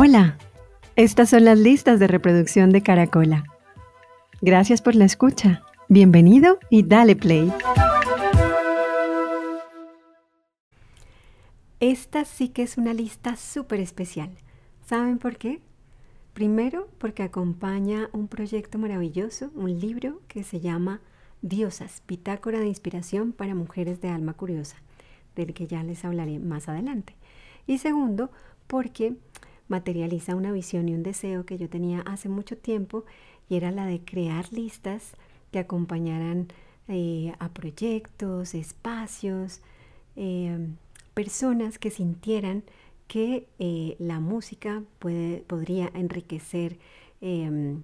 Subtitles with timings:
[0.00, 0.38] Hola,
[0.94, 3.42] estas son las listas de reproducción de Caracola.
[4.40, 5.64] Gracias por la escucha.
[5.88, 7.52] Bienvenido y dale play.
[11.80, 14.30] Esta sí que es una lista súper especial.
[14.86, 15.60] ¿Saben por qué?
[16.32, 21.00] Primero, porque acompaña un proyecto maravilloso, un libro que se llama
[21.42, 24.76] Diosas, Pitácora de Inspiración para Mujeres de Alma Curiosa,
[25.34, 27.16] del que ya les hablaré más adelante.
[27.66, 28.30] Y segundo,
[28.68, 29.16] porque
[29.68, 33.04] materializa una visión y un deseo que yo tenía hace mucho tiempo
[33.48, 35.12] y era la de crear listas
[35.52, 36.48] que acompañaran
[36.88, 39.60] eh, a proyectos, espacios,
[40.16, 40.68] eh,
[41.14, 42.64] personas que sintieran
[43.06, 46.78] que eh, la música puede, podría enriquecer
[47.20, 47.82] em,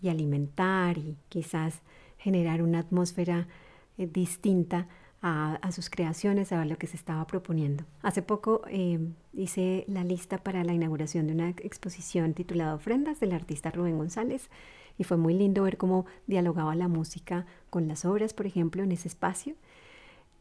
[0.00, 1.82] y alimentar y quizás
[2.18, 3.48] generar una atmósfera
[3.96, 4.88] distinta
[5.22, 7.84] a, sus creaciones, a lo que se estaba proponiendo.
[8.02, 13.32] Hace poco em, hice la lista para la inauguración de una exposición titulada Ofrendas del
[13.32, 14.50] artista Rubén González
[14.98, 18.90] y fue muy lindo ver cómo dialogaba la música con las obras, por ejemplo, en
[18.90, 19.54] ese espacio.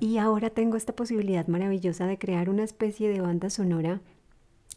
[0.00, 4.00] Y ahora tengo esta posibilidad maravillosa de crear una especie de banda sonora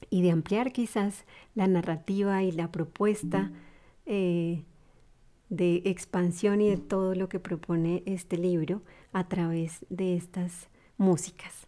[0.09, 1.23] y de ampliar quizás
[1.55, 3.51] la narrativa y la propuesta
[4.05, 4.65] eh,
[5.55, 8.81] de expansión y de todo lo que propone este libro
[9.13, 10.67] a través de estas
[10.97, 11.67] músicas.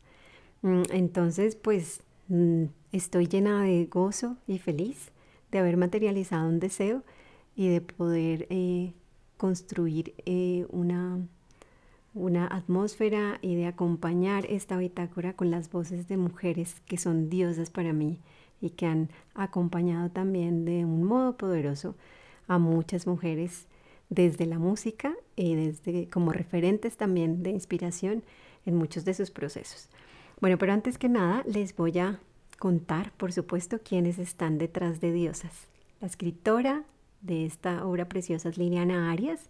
[0.61, 5.11] Mm, entonces, pues mm, estoy llena de gozo y feliz
[5.52, 7.03] de haber materializado un deseo
[7.55, 8.93] y de poder eh,
[9.38, 11.19] construir eh, una,
[12.13, 17.69] una atmósfera y de acompañar esta bitácora con las voces de mujeres que son diosas
[17.69, 18.19] para mí
[18.61, 21.95] y que han acompañado también de un modo poderoso
[22.47, 23.67] a muchas mujeres
[24.09, 28.23] desde la música y desde como referentes también de inspiración
[28.66, 29.89] en muchos de sus procesos.
[30.39, 32.19] Bueno, pero antes que nada les voy a
[32.59, 35.67] contar, por supuesto, quiénes están detrás de Diosas.
[35.99, 36.83] La escritora
[37.22, 39.49] de esta obra preciosa Liliana Arias.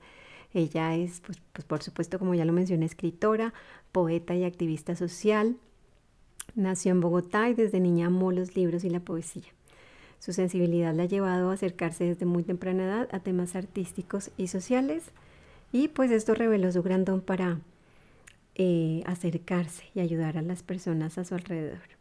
[0.54, 3.54] Ella es, pues, pues, por supuesto, como ya lo mencioné, escritora,
[3.92, 5.58] poeta y activista social.
[6.55, 9.56] Nació en Bogotá y desde niña amó los libros y la poesía.
[10.20, 14.48] Su sensibilidad la ha llevado a acercarse desde muy temprana edad a temas artísticos y
[14.48, 15.11] sociales
[15.72, 17.60] y pues esto reveló su gran don para
[18.55, 21.98] eh, acercarse y ayudar a las personas a su alrededor.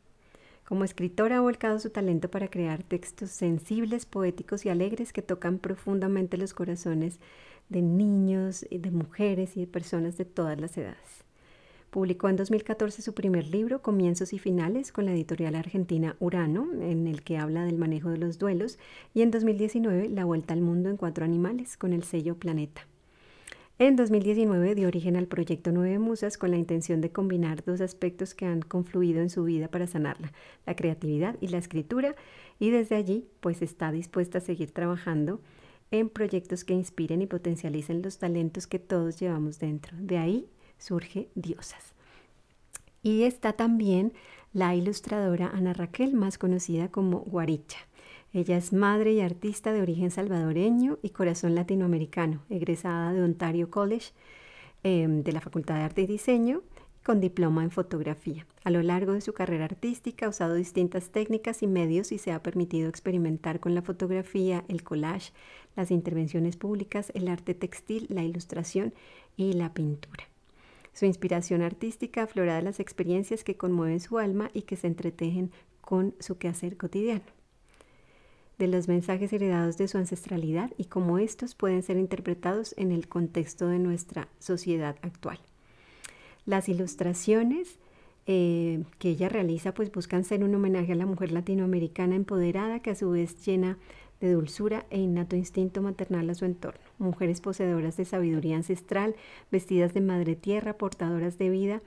[0.64, 5.58] Como escritora ha volcado su talento para crear textos sensibles, poéticos y alegres que tocan
[5.58, 7.20] profundamente los corazones
[7.68, 11.25] de niños, de mujeres y de personas de todas las edades.
[11.96, 17.06] Publicó en 2014 su primer libro, Comienzos y Finales, con la editorial argentina Urano, en
[17.06, 18.78] el que habla del manejo de los duelos,
[19.14, 22.86] y en 2019 La Vuelta al Mundo en Cuatro Animales, con el sello Planeta.
[23.78, 28.34] En 2019 dio origen al proyecto Nueve Musas con la intención de combinar dos aspectos
[28.34, 30.34] que han confluido en su vida para sanarla,
[30.66, 32.14] la creatividad y la escritura,
[32.58, 35.40] y desde allí pues está dispuesta a seguir trabajando
[35.90, 39.96] en proyectos que inspiren y potencialicen los talentos que todos llevamos dentro.
[39.98, 41.94] De ahí surge Diosas.
[43.02, 44.12] Y está también
[44.52, 47.78] la ilustradora Ana Raquel, más conocida como Guaricha.
[48.32, 54.12] Ella es madre y artista de origen salvadoreño y corazón latinoamericano, egresada de Ontario College
[54.82, 56.62] em, de la Facultad de Arte y Diseño
[57.06, 58.46] con diploma en fotografía.
[58.64, 62.32] A lo largo de su carrera artística ha usado distintas técnicas y medios y se
[62.32, 65.32] ha permitido experimentar con la fotografía, el collage,
[65.76, 68.92] las intervenciones públicas, el arte textil, la ilustración
[69.36, 70.24] y la pintura.
[70.96, 75.52] Su inspiración artística aflora de las experiencias que conmueven su alma y que se entretejen
[75.82, 77.26] con su quehacer cotidiano.
[78.56, 83.08] De los mensajes heredados de su ancestralidad y cómo estos pueden ser interpretados en el
[83.08, 85.38] contexto de nuestra sociedad actual.
[86.46, 87.78] Las ilustraciones
[88.26, 92.88] eh, que ella realiza pues buscan ser un homenaje a la mujer latinoamericana empoderada que
[92.88, 93.76] a su vez llena
[94.20, 96.80] de dulzura e innato instinto maternal a su entorno.
[96.98, 99.14] Mujeres poseedoras de sabiduría ancestral,
[99.50, 101.82] vestidas de madre tierra, portadoras de vida,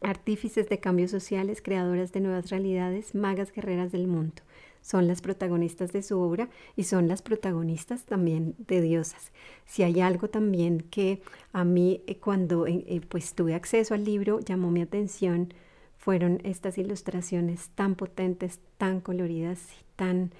[0.00, 4.42] artífices de cambios sociales, creadoras de nuevas realidades, magas guerreras del mundo.
[4.80, 9.32] Son las protagonistas de su obra y son las protagonistas también de diosas.
[9.66, 11.20] Si hay algo también que
[11.52, 15.52] a mí eh, cuando eh, eh, pues tuve acceso al libro llamó mi atención
[15.96, 20.30] fueron estas ilustraciones tan potentes, tan coloridas y tan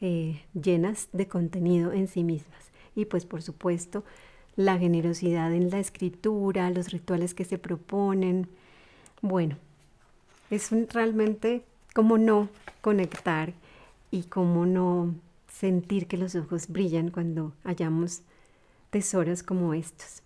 [0.00, 2.70] eh, llenas de contenido en sí mismas.
[2.94, 4.04] Y pues por supuesto
[4.56, 8.48] la generosidad en la escritura, los rituales que se proponen.
[9.20, 9.56] Bueno,
[10.50, 11.62] es realmente
[11.94, 12.48] como no
[12.80, 13.52] conectar
[14.10, 15.14] y como no
[15.50, 18.22] sentir que los ojos brillan cuando hallamos
[18.90, 20.22] tesoros como estos.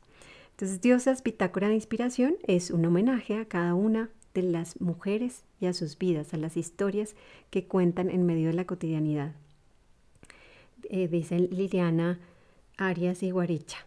[0.52, 5.66] Entonces, Diosas Bitácora de Inspiración es un homenaje a cada una de las mujeres y
[5.66, 7.14] a sus vidas, a las historias
[7.50, 9.32] que cuentan en medio de la cotidianidad.
[10.92, 11.08] Eh,
[11.52, 12.18] Liliana
[12.76, 13.78] Arias y Guaricha.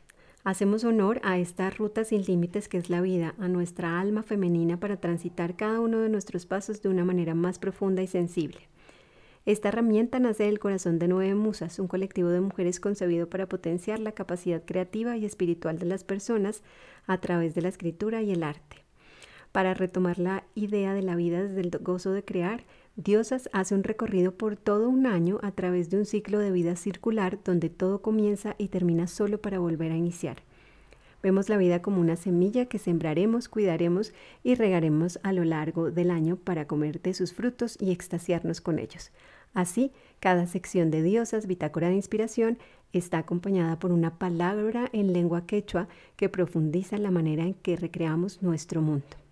[0.45, 4.79] Hacemos honor a esta ruta sin límites que es la vida, a nuestra alma femenina
[4.79, 8.69] para transitar cada uno de nuestros pasos de una manera más profunda y sensible.
[9.45, 13.99] Esta herramienta nace del corazón de Nueve Musas, un colectivo de mujeres concebido para potenciar
[13.99, 16.63] la capacidad creativa y espiritual de las personas
[17.05, 18.77] a través de la escritura y el arte.
[19.51, 22.63] Para retomar la idea de la vida desde el gozo de crear,
[22.95, 26.75] Diosas hace un recorrido por todo un año a través de un ciclo de vida
[26.75, 30.43] circular donde todo comienza y termina solo para volver a iniciar.
[31.23, 34.13] Vemos la vida como una semilla que sembraremos, cuidaremos
[34.43, 38.77] y regaremos a lo largo del año para comer de sus frutos y extasiarnos con
[38.77, 39.11] ellos.
[39.55, 42.59] Así, cada sección de Diosas, Bitácora de Inspiración,
[42.91, 48.43] está acompañada por una palabra en lengua quechua que profundiza la manera en que recreamos
[48.43, 49.22] nuestro mundo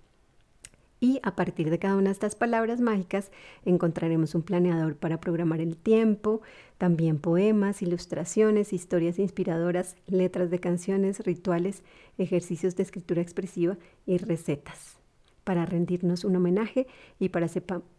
[1.01, 3.31] y a partir de cada una de estas palabras mágicas
[3.65, 6.41] encontraremos un planeador para programar el tiempo,
[6.77, 11.83] también poemas, ilustraciones, historias inspiradoras, letras de canciones, rituales,
[12.19, 14.99] ejercicios de escritura expresiva y recetas
[15.43, 16.85] para rendirnos un homenaje
[17.19, 17.47] y para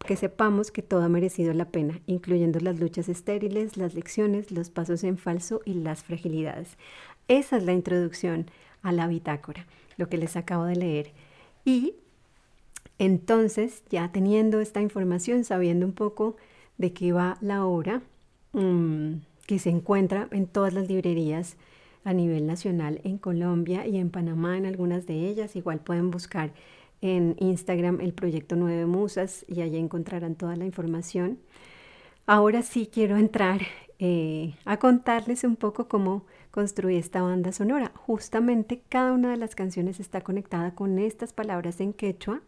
[0.07, 4.71] que sepamos que todo ha merecido la pena, incluyendo las luchas estériles, las lecciones, los
[4.71, 6.79] pasos en falso y las fragilidades.
[7.27, 8.47] Esa es la introducción
[8.83, 9.67] a la bitácora,
[9.97, 11.13] lo que les acabo de leer.
[11.65, 11.97] Y
[13.03, 16.37] entonces, ya teniendo esta información, sabiendo un poco
[16.79, 18.01] de qué va la obra,
[18.53, 19.15] mm,
[19.45, 21.57] que se encuentra en todas las librerías
[22.05, 26.53] a nivel nacional en Colombia y en Panamá, en algunas de ellas, igual pueden buscar
[27.01, 31.41] en Instagram el proyecto Nueve Musas y allí encontrarán toda la información.
[32.27, 33.63] Ahora sí quiero entrar
[33.99, 37.91] eh, a contarles un poco cómo construí esta banda sonora.
[37.97, 42.43] Justamente cada una de las canciones está conectada con estas palabras en quechua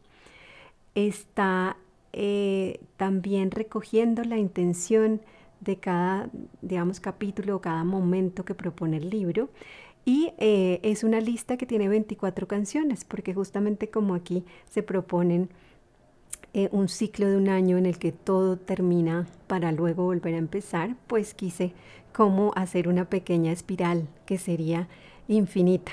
[0.94, 1.76] está
[2.12, 5.20] eh, también recogiendo la intención
[5.60, 6.30] de cada,
[6.62, 9.48] digamos, capítulo o cada momento que propone el libro.
[10.04, 15.48] Y eh, es una lista que tiene 24 canciones, porque justamente como aquí se proponen
[16.52, 20.38] eh, un ciclo de un año en el que todo termina para luego volver a
[20.38, 21.72] empezar, pues quise
[22.12, 24.88] como hacer una pequeña espiral que sería
[25.26, 25.92] infinita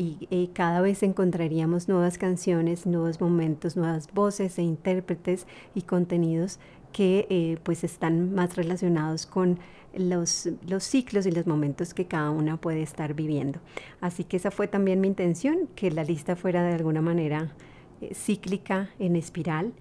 [0.00, 6.60] y, cada vez encontraríamos nuevas canciones, nuevos momentos, nuevas voces e intérpretes y contenidos
[6.92, 9.58] que eh, pues están más relacionados con
[9.96, 13.58] los, los, ciclos y los momentos que cada una puede estar viviendo.
[14.00, 17.52] Así que esa fue también mi intención, que la lista fuera de alguna manera
[18.00, 19.72] eh, cíclica, en espiral,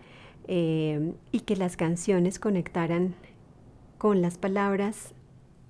[0.48, 3.14] eh, y que las canciones conectaran
[4.00, 5.14] con las palabras,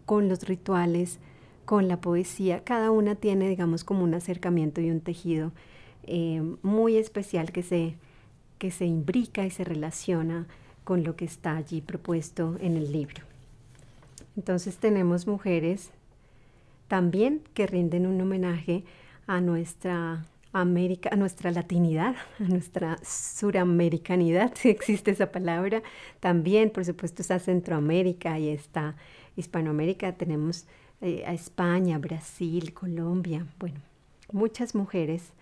[0.06, 1.20] con los rituales,
[1.68, 2.64] con la poesía.
[2.64, 5.52] Cada una tiene, digamos, como un acercamiento y un tejido
[6.04, 7.98] eh, muy especial que se,
[8.58, 10.48] que se imbrica y se relaciona
[10.86, 13.22] con lo que está allí propuesto en el libro.
[14.38, 15.92] Entonces tenemos mujeres
[16.88, 18.86] también que rinden un homenaje
[19.28, 25.84] a nuestra América, a nuestra latinidad, a nuestra suramericanidad, si existe esa palabra.
[26.22, 28.96] También, por supuesto, está Centroamérica y está
[29.36, 30.14] Hispanoamérica.
[30.14, 30.66] Tenemos
[31.02, 33.80] eh, a España, Brasil, Colombia, bueno,
[34.32, 35.34] muchas mujeres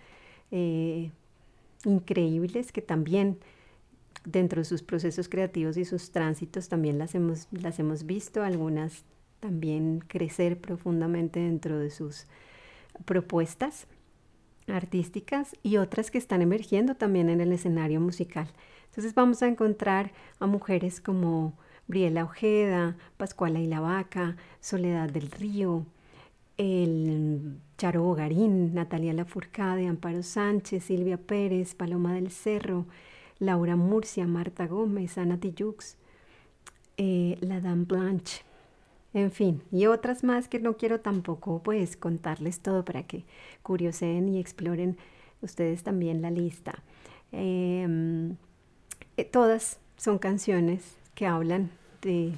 [0.50, 1.10] eh,
[1.84, 3.38] increíbles que también
[4.24, 9.04] dentro de sus procesos creativos y sus tránsitos también las hemos, las hemos visto, algunas
[9.40, 12.26] también crecer profundamente dentro de sus
[13.04, 13.86] propuestas
[14.66, 18.48] artísticas y otras que están emergiendo también en el escenario musical.
[18.86, 21.52] Entonces vamos a encontrar a mujeres como
[21.88, 25.86] Briela Ojeda, Pascuala y Vaca, Soledad del Río,
[26.56, 32.86] el Charo Garín, Natalia Lafourcade, Amparo Sánchez, Silvia Pérez, Paloma del Cerro,
[33.38, 35.96] Laura Murcia, Marta Gómez, Ana Tijux,
[36.96, 38.42] eh, la Dame Blanche,
[39.12, 43.24] en fin, y otras más que no quiero tampoco pues contarles todo para que
[43.62, 44.96] curioseen y exploren
[45.42, 46.82] ustedes también la lista.
[47.32, 48.36] Em,
[49.16, 51.70] eh, todas son canciones que hablan
[52.02, 52.34] de,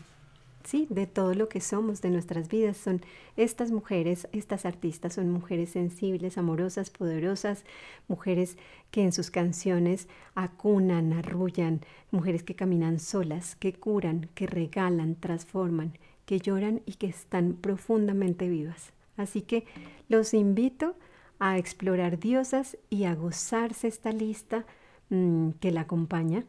[0.65, 2.79] sí, de todo lo que somos, de nuestras vidas.
[2.79, 3.03] Son
[3.37, 7.65] estas mujeres, estas artistas son mujeres sensibles, amorosas, poderosas,
[8.07, 8.57] mujeres
[8.91, 11.81] que en sus canciones acunan, arrullan,
[12.13, 18.49] mujeres que caminan solas, que curan, que regalan, transforman, que lloran y que están profundamente
[18.49, 18.93] vivas.
[19.17, 19.67] Así que
[20.09, 20.95] los invito
[21.41, 24.65] a explorar diosas y a gozarse esta lista
[25.11, 26.45] mm, que la acompaña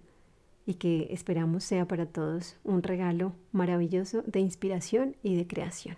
[0.69, 5.97] y que esperamos sea para todos un regalo maravilloso de inspiración y de creación.